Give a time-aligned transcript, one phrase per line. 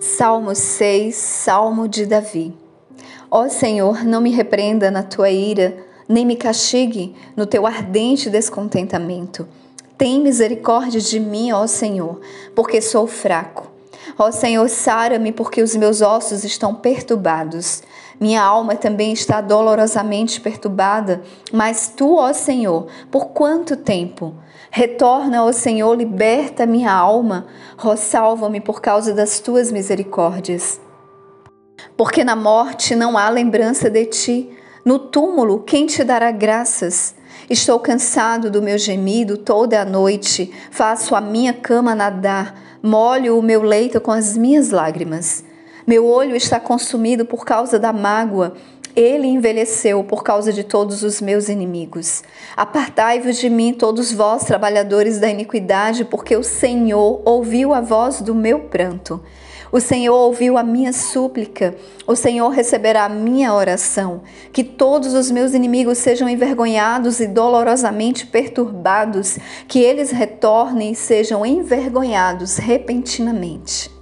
[0.00, 2.54] Salmo 6, Salmo de Davi.
[3.28, 5.76] Ó Senhor, não me repreenda na tua ira,
[6.08, 9.48] nem me castigue no teu ardente descontentamento.
[9.96, 12.20] Tem misericórdia de mim, ó Senhor,
[12.54, 13.77] porque sou fraco.
[14.16, 17.82] Ó Senhor, sara-me, porque os meus ossos estão perturbados.
[18.20, 21.22] Minha alma também está dolorosamente perturbada.
[21.52, 24.34] Mas tu, ó Senhor, por quanto tempo?
[24.70, 27.46] Retorna, ó Senhor, liberta minha alma.
[27.82, 30.80] Ó, salva-me por causa das tuas misericórdias.
[31.96, 34.50] Porque na morte não há lembrança de ti.
[34.84, 37.14] No túmulo, quem te dará graças?
[37.48, 40.52] Estou cansado do meu gemido toda a noite.
[40.70, 42.67] Faço a minha cama nadar.
[42.82, 45.42] Molho o meu leito com as minhas lágrimas.
[45.84, 48.54] Meu olho está consumido por causa da mágoa.
[48.94, 52.22] Ele envelheceu por causa de todos os meus inimigos.
[52.56, 58.34] Apartai-vos de mim, todos vós, trabalhadores da iniquidade, porque o Senhor ouviu a voz do
[58.34, 59.20] meu pranto.
[59.70, 64.22] O Senhor ouviu a minha súplica, o Senhor receberá a minha oração.
[64.52, 71.44] Que todos os meus inimigos sejam envergonhados e dolorosamente perturbados, que eles retornem e sejam
[71.44, 73.97] envergonhados repentinamente.